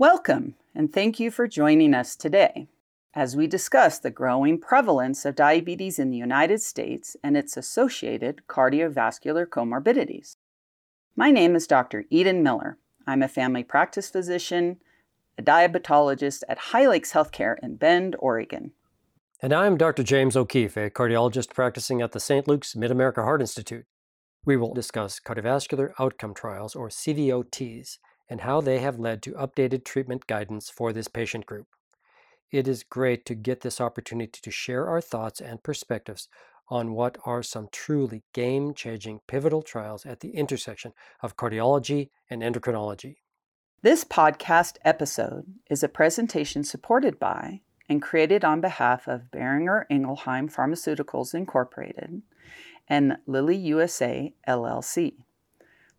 [0.00, 2.68] Welcome, and thank you for joining us today
[3.14, 8.42] as we discuss the growing prevalence of diabetes in the United States and its associated
[8.48, 10.36] cardiovascular comorbidities.
[11.16, 12.04] My name is Dr.
[12.10, 12.78] Eden Miller.
[13.08, 14.76] I'm a family practice physician,
[15.36, 18.70] a diabetologist at High Lakes Healthcare in Bend, Oregon.
[19.42, 20.04] And I'm Dr.
[20.04, 22.46] James O'Keefe, a cardiologist practicing at the St.
[22.46, 23.86] Luke's Mid America Heart Institute.
[24.44, 29.84] We will discuss cardiovascular outcome trials, or CVOTs, and how they have led to updated
[29.84, 31.66] treatment guidance for this patient group.
[32.50, 36.28] It is great to get this opportunity to share our thoughts and perspectives
[36.68, 42.42] on what are some truly game changing pivotal trials at the intersection of cardiology and
[42.42, 43.16] endocrinology.
[43.82, 50.52] This podcast episode is a presentation supported by and created on behalf of Boehringer Ingelheim
[50.52, 52.22] Pharmaceuticals Incorporated
[52.88, 55.14] and Lilly USA LLC.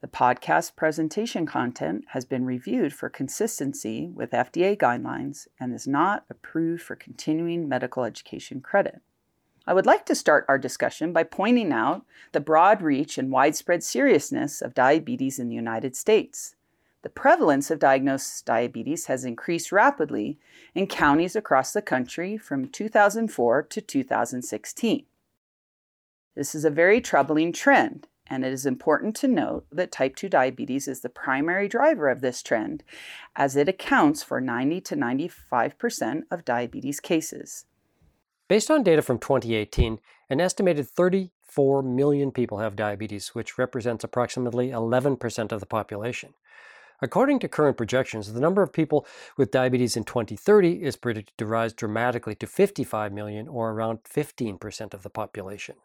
[0.00, 6.24] The podcast presentation content has been reviewed for consistency with FDA guidelines and is not
[6.30, 9.00] approved for continuing medical education credit.
[9.66, 13.82] I would like to start our discussion by pointing out the broad reach and widespread
[13.82, 16.54] seriousness of diabetes in the United States.
[17.02, 20.38] The prevalence of diagnosed diabetes has increased rapidly
[20.76, 25.06] in counties across the country from 2004 to 2016.
[26.36, 30.28] This is a very troubling trend and it is important to note that type 2
[30.28, 32.82] diabetes is the primary driver of this trend,
[33.36, 37.64] as it accounts for 90 to 95% of diabetes cases.
[38.48, 44.68] Based on data from 2018, an estimated 34 million people have diabetes, which represents approximately
[44.68, 46.34] 11% of the population.
[47.00, 49.06] According to current projections, the number of people
[49.36, 54.94] with diabetes in 2030 is predicted to rise dramatically to 55 million, or around 15%
[54.94, 55.76] of the population.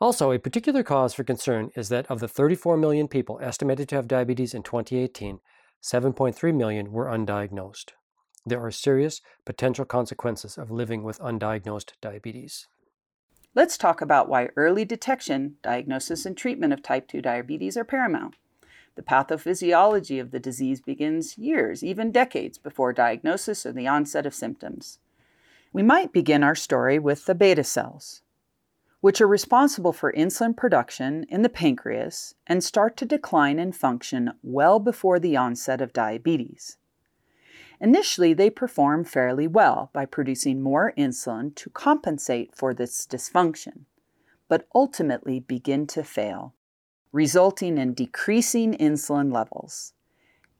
[0.00, 3.96] Also, a particular cause for concern is that of the 34 million people estimated to
[3.96, 5.40] have diabetes in 2018,
[5.82, 7.90] 7.3 million were undiagnosed.
[8.46, 12.66] There are serious potential consequences of living with undiagnosed diabetes.
[13.54, 18.36] Let's talk about why early detection, diagnosis, and treatment of type 2 diabetes are paramount.
[18.94, 24.34] The pathophysiology of the disease begins years, even decades, before diagnosis or the onset of
[24.34, 24.98] symptoms.
[25.74, 28.22] We might begin our story with the beta cells
[29.00, 34.30] which are responsible for insulin production in the pancreas and start to decline in function
[34.42, 36.76] well before the onset of diabetes.
[37.80, 43.86] Initially, they perform fairly well by producing more insulin to compensate for this dysfunction,
[44.48, 46.54] but ultimately begin to fail,
[47.10, 49.94] resulting in decreasing insulin levels.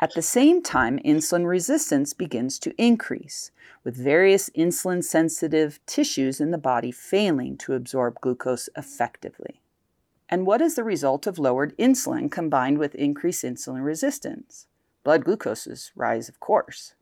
[0.00, 3.50] At the same time, insulin resistance begins to increase,
[3.82, 9.60] with various insulin sensitive tissues in the body failing to absorb glucose effectively.
[10.28, 14.66] And what is the result of lowered insulin combined with increased insulin resistance?
[15.02, 16.94] Blood glucoses rise, of course.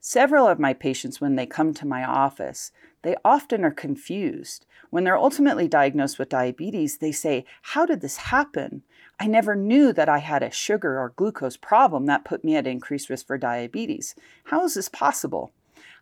[0.00, 2.72] Several of my patients, when they come to my office,
[3.02, 4.66] they often are confused.
[4.90, 8.82] When they're ultimately diagnosed with diabetes, they say, How did this happen?
[9.20, 12.66] I never knew that I had a sugar or glucose problem that put me at
[12.66, 14.14] increased risk for diabetes.
[14.44, 15.52] How is this possible?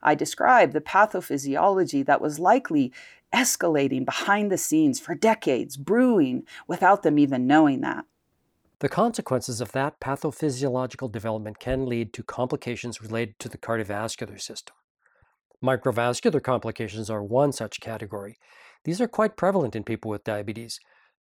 [0.02, 2.92] I describe the pathophysiology that was likely
[3.34, 8.04] escalating behind the scenes for decades, brewing without them even knowing that.
[8.80, 14.76] The consequences of that pathophysiological development can lead to complications related to the cardiovascular system.
[15.64, 18.36] Microvascular complications are one such category.
[18.84, 20.78] These are quite prevalent in people with diabetes.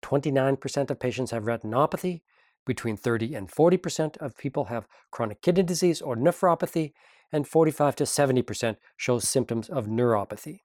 [0.03, 2.21] 29% of patients have retinopathy,
[2.67, 6.93] between 30 and 40% of people have chronic kidney disease or nephropathy,
[7.33, 10.61] and 45 to 70% show symptoms of neuropathy.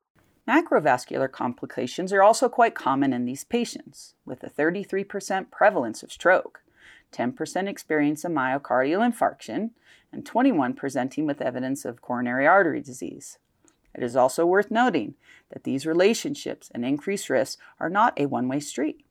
[0.48, 6.62] Macrovascular complications are also quite common in these patients, with a 33% prevalence of stroke.
[7.12, 9.72] 10% experience a myocardial infarction,
[10.12, 13.40] and 21 presenting with evidence of coronary artery disease.
[13.96, 15.16] It is also worth noting
[15.52, 19.06] that these relationships and increased risks are not a one way street.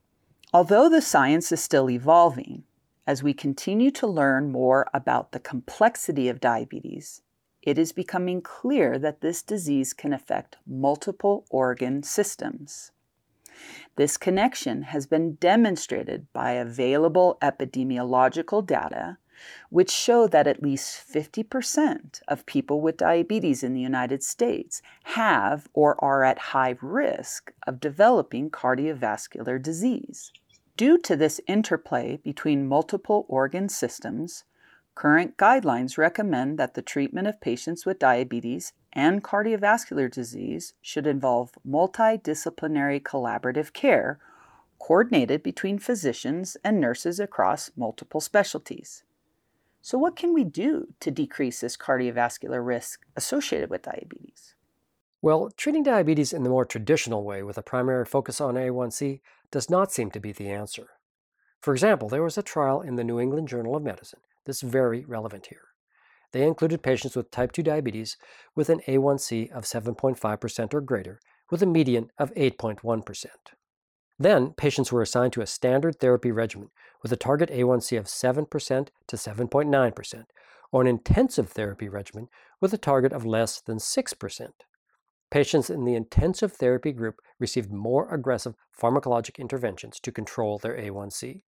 [0.54, 2.62] Although the science is still evolving,
[3.08, 7.22] as we continue to learn more about the complexity of diabetes,
[7.60, 12.92] it is becoming clear that this disease can affect multiple organ systems.
[13.96, 19.18] This connection has been demonstrated by available epidemiological data,
[19.70, 25.66] which show that at least 50% of people with diabetes in the United States have
[25.72, 30.30] or are at high risk of developing cardiovascular disease.
[30.76, 34.42] Due to this interplay between multiple organ systems,
[34.96, 41.52] current guidelines recommend that the treatment of patients with diabetes and cardiovascular disease should involve
[41.66, 44.18] multidisciplinary collaborative care
[44.80, 49.04] coordinated between physicians and nurses across multiple specialties.
[49.80, 54.53] So, what can we do to decrease this cardiovascular risk associated with diabetes?
[55.24, 59.70] Well, treating diabetes in the more traditional way with a primary focus on A1C does
[59.70, 60.86] not seem to be the answer.
[61.62, 65.02] For example, there was a trial in the New England Journal of Medicine that's very
[65.06, 65.68] relevant here.
[66.32, 68.18] They included patients with type 2 diabetes
[68.54, 73.26] with an A1C of 7.5% or greater, with a median of 8.1%.
[74.18, 76.68] Then, patients were assigned to a standard therapy regimen
[77.02, 80.24] with a target A1C of 7% to 7.9%,
[80.70, 82.28] or an intensive therapy regimen
[82.60, 84.50] with a target of less than 6%.
[85.34, 91.42] Patients in the intensive therapy group received more aggressive pharmacologic interventions to control their A1C.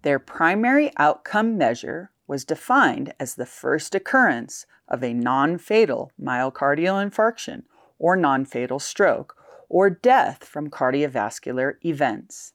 [0.00, 7.06] Their primary outcome measure was defined as the first occurrence of a non fatal myocardial
[7.06, 7.64] infarction
[7.98, 9.36] or non fatal stroke
[9.68, 12.54] or death from cardiovascular events.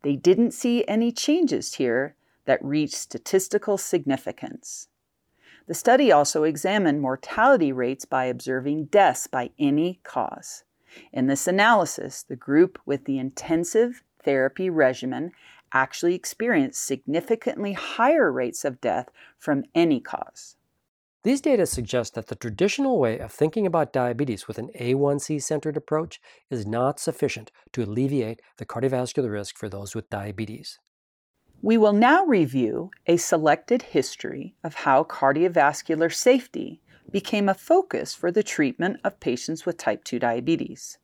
[0.00, 2.16] They didn't see any changes here
[2.46, 4.88] that reached statistical significance.
[5.66, 10.64] The study also examined mortality rates by observing deaths by any cause.
[11.12, 15.32] In this analysis, the group with the intensive therapy regimen
[15.72, 20.56] actually experienced significantly higher rates of death from any cause.
[21.24, 25.76] These data suggest that the traditional way of thinking about diabetes with an A1C centered
[25.76, 26.20] approach
[26.50, 30.80] is not sufficient to alleviate the cardiovascular risk for those with diabetes.
[31.64, 38.32] We will now review a selected history of how cardiovascular safety became a focus for
[38.32, 40.98] the treatment of patients with type 2 diabetes.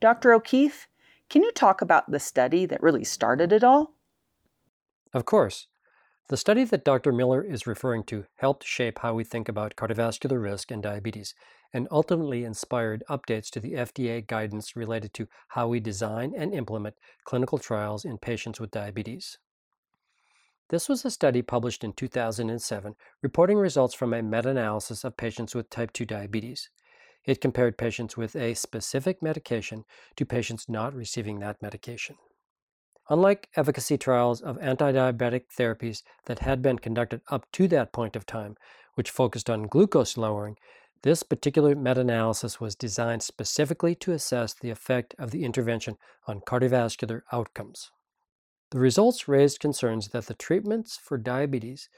[0.00, 0.34] Dr.
[0.34, 0.88] O'Keefe,
[1.30, 3.94] can you talk about the study that really started it all?
[5.14, 5.68] Of course.
[6.28, 7.10] The study that Dr.
[7.10, 11.34] Miller is referring to helped shape how we think about cardiovascular risk and diabetes,
[11.72, 16.96] and ultimately inspired updates to the FDA guidance related to how we design and implement
[17.24, 19.38] clinical trials in patients with diabetes.
[20.74, 25.54] This was a study published in 2007 reporting results from a meta analysis of patients
[25.54, 26.68] with type 2 diabetes.
[27.24, 29.84] It compared patients with a specific medication
[30.16, 32.16] to patients not receiving that medication.
[33.08, 38.16] Unlike efficacy trials of anti diabetic therapies that had been conducted up to that point
[38.16, 38.56] of time,
[38.94, 40.56] which focused on glucose lowering,
[41.04, 46.40] this particular meta analysis was designed specifically to assess the effect of the intervention on
[46.40, 47.92] cardiovascular outcomes.
[48.74, 51.88] The results raised concerns that the treatments for diabetes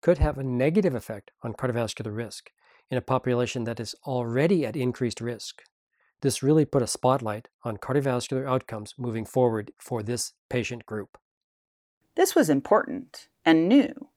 [0.00, 2.52] could have a negative effect on cardiovascular risk
[2.88, 5.64] in a population that is already at increased risk.
[6.20, 11.18] This really put a spotlight on cardiovascular outcomes moving forward for this patient group.
[12.14, 14.10] This was important and new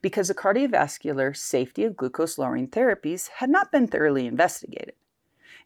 [0.00, 4.94] because the cardiovascular safety of glucose lowering therapies had not been thoroughly investigated,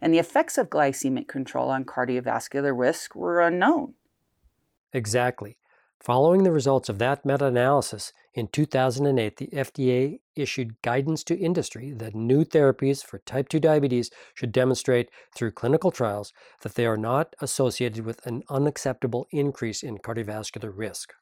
[0.00, 3.92] and the effects of glycemic control on cardiovascular risk were unknown.
[4.94, 5.58] Exactly.
[6.02, 11.93] Following the results of that meta analysis, in 2008, the FDA issued guidance to industry
[11.93, 16.32] that new therapies for type 2 diabetes should demonstrate through clinical trials
[16.62, 21.14] that they are not associated with an unacceptable increase in cardiovascular risk.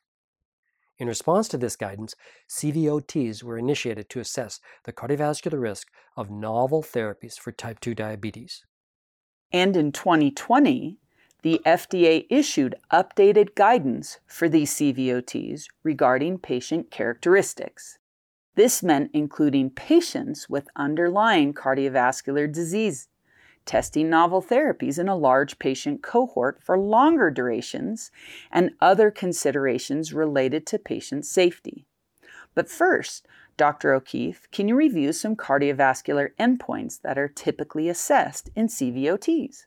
[0.97, 2.15] In response to this guidance,
[2.49, 8.65] CVOTs were initiated to assess the cardiovascular risk of novel therapies for type 2 diabetes.
[9.53, 10.97] And in 2020,
[11.43, 17.99] the FDA issued updated guidance for these CVOTs regarding patient characteristics.
[18.57, 23.09] This meant including patients with underlying cardiovascular disease,
[23.65, 28.11] testing novel therapies in a large patient cohort for longer durations,
[28.51, 31.87] and other considerations related to patient safety.
[32.55, 33.95] But first, Dr.
[33.95, 39.67] O'Keefe, can you review some cardiovascular endpoints that are typically assessed in CVOTs?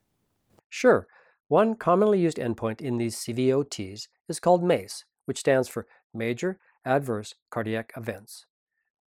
[0.70, 1.08] Sure.
[1.54, 7.36] One commonly used endpoint in these CVOTs is called MACE, which stands for Major Adverse
[7.52, 8.48] Cardiac Events.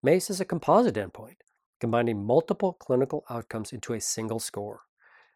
[0.03, 1.37] MACE is a composite endpoint,
[1.79, 4.81] combining multiple clinical outcomes into a single score.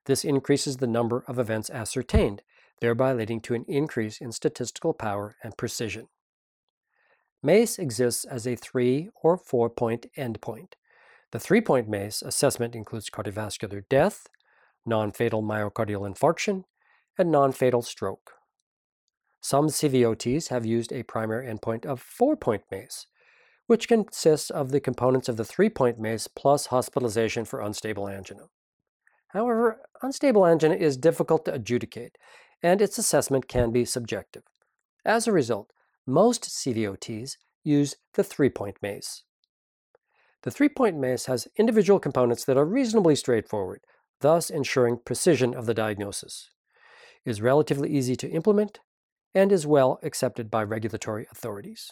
[0.06, 2.44] This increases the number of events ascertained,
[2.80, 6.10] thereby leading to an increase in statistical power and precision.
[7.42, 10.74] MACE exists as a three or four point endpoint.
[11.32, 14.28] The three point MACE assessment includes cardiovascular death,
[14.86, 16.66] non fatal myocardial infarction,
[17.20, 18.32] and non fatal stroke.
[19.42, 23.06] Some CVOTs have used a primary endpoint of four point MACE,
[23.68, 28.46] which consists of the components of the three point MACE plus hospitalization for unstable angina.
[29.30, 32.18] However, unstable angina is difficult to adjudicate,
[32.64, 34.44] and its assessment can be subjective.
[35.06, 35.72] As a result,
[36.08, 39.24] most CVOTs use the three point MACE.
[40.44, 43.82] The three point MACE has individual components that are reasonably straightforward,
[44.22, 46.50] thus ensuring precision of the diagnosis
[47.26, 48.80] is relatively easy to implement,
[49.34, 51.92] and is well accepted by regulatory authorities.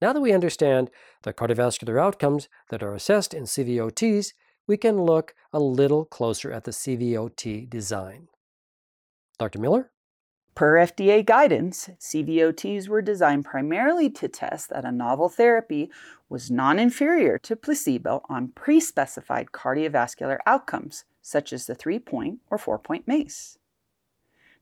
[0.00, 0.90] Now that we understand
[1.22, 4.32] the cardiovascular outcomes that are assessed in CVOTs,
[4.66, 8.28] we can look a little closer at the CVOT design.
[9.38, 9.58] Dr.
[9.58, 9.90] Miller?
[10.54, 15.90] Per FDA guidance, CVOTs were designed primarily to test that a novel therapy
[16.28, 22.38] was non inferior to placebo on pre specified cardiovascular outcomes, such as the three point
[22.50, 23.58] or four point MACE.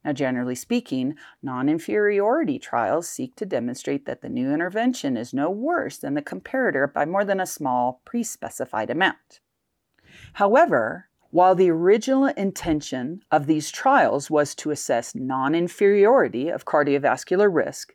[0.04, 5.50] Now, generally speaking, non inferiority trials seek to demonstrate that the new intervention is no
[5.50, 9.40] worse than the comparator by more than a small pre specified amount.
[10.35, 17.49] However, while the original intention of these trials was to assess non inferiority of cardiovascular
[17.52, 17.94] risk,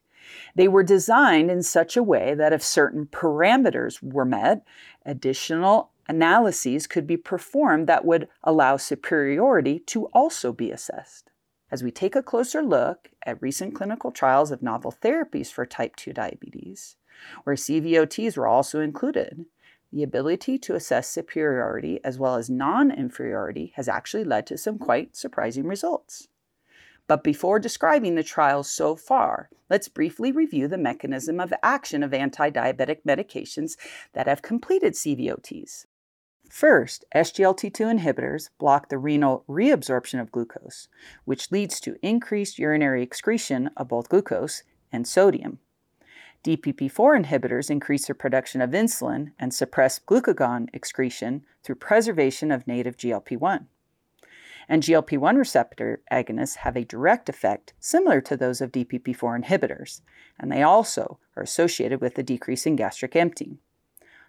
[0.56, 4.64] they were designed in such a way that if certain parameters were met,
[5.06, 11.30] additional analyses could be performed that would allow superiority to also be assessed.
[11.70, 15.96] As we take a closer look at recent clinical trials of novel therapies for type
[15.98, 16.96] 2 diabetes,
[17.44, 19.46] where CVOTs were also included,
[19.92, 24.78] the ability to assess superiority as well as non inferiority has actually led to some
[24.78, 26.28] quite surprising results.
[27.08, 32.14] But before describing the trials so far, let's briefly review the mechanism of action of
[32.14, 33.78] anti diabetic medications
[34.14, 35.86] that have completed CVOTs.
[36.50, 40.88] First, SGLT2 inhibitors block the renal reabsorption of glucose,
[41.26, 45.60] which leads to increased urinary excretion of both glucose and sodium.
[46.44, 52.96] DPP4 inhibitors increase the production of insulin and suppress glucagon excretion through preservation of native
[52.96, 53.68] GLP 1.
[54.70, 60.02] And GLP 1 receptor agonists have a direct effect similar to those of DPP4 inhibitors,
[60.40, 63.60] and they also are associated with a decrease in gastric emptying.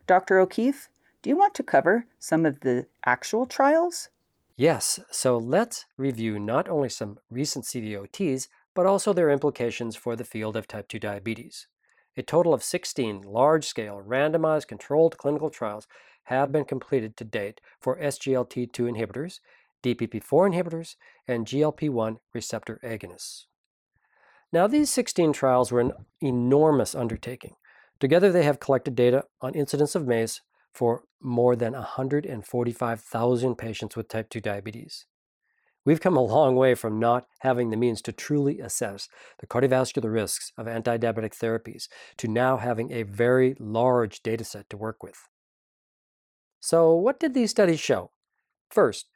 [0.06, 0.38] Dr.
[0.38, 0.88] O'Keefe,
[1.22, 4.08] do you want to cover some of the actual trials?
[4.56, 10.24] Yes, so let's review not only some recent CVOTs, but also their implications for the
[10.24, 11.66] field of type 2 diabetes.
[12.16, 15.86] A total of 16 large scale randomized controlled clinical trials
[16.24, 19.40] have been completed to date for SGLT2 inhibitors,
[19.82, 20.96] DPP4 inhibitors,
[21.26, 23.46] and GLP 1 receptor agonists.
[24.52, 27.54] Now, these 16 trials were an enormous undertaking.
[28.00, 30.40] Together, they have collected data on incidence of MACE
[30.78, 35.06] for more than 145,000 patients with type 2 diabetes.
[35.84, 39.08] We've come a long way from not having the means to truly assess
[39.40, 44.70] the cardiovascular risks of anti diabetic therapies to now having a very large data set
[44.70, 45.18] to work with.
[46.60, 48.12] So, what did these studies show?
[48.70, 49.06] First,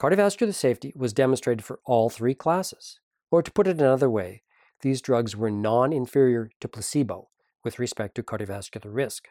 [0.00, 2.98] cardiovascular safety was demonstrated for all three classes.
[3.30, 4.42] Or to put it another way,
[4.80, 7.28] these drugs were non inferior to placebo
[7.62, 9.28] with respect to cardiovascular risk.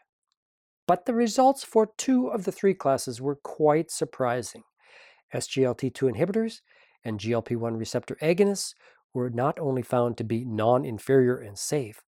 [0.88, 4.64] But the results for two of the three classes were quite surprising.
[5.34, 6.62] SGLT2 inhibitors
[7.04, 8.74] and GLP 1 receptor agonists
[9.14, 12.04] were not only found to be non inferior and safe,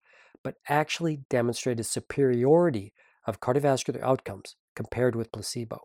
[0.43, 2.93] but actually demonstrated superiority
[3.25, 5.81] of cardiovascular outcomes compared with placebo.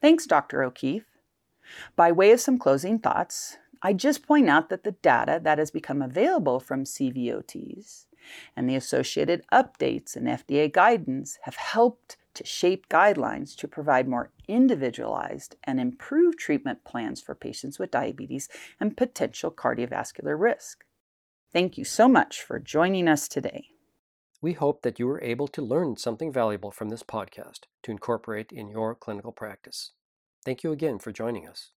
[0.00, 0.62] Thanks, Dr.
[0.62, 1.06] O'Keefe.
[1.96, 5.70] By way of some closing thoughts, I just point out that the data that has
[5.70, 8.06] become available from CVOTs
[8.56, 14.30] and the associated updates and FDA guidance have helped to shape guidelines to provide more
[14.48, 18.48] individualized and improved treatment plans for patients with diabetes
[18.80, 20.84] and potential cardiovascular risk.
[21.52, 23.66] Thank you so much for joining us today.
[24.40, 28.50] We hope that you were able to learn something valuable from this podcast to incorporate
[28.50, 29.92] in your clinical practice.
[30.44, 31.70] Thank you again for joining us.